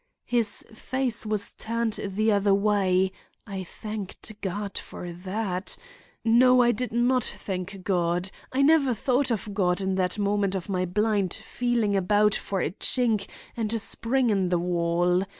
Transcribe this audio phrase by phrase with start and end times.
[0.25, 7.83] His face was turned the other way—I thanked God for that—no, I did not thank
[7.83, 12.61] God; I never thought of God in that moment of my blind feeling about for
[12.63, 15.23] a chink and a spring in the wall.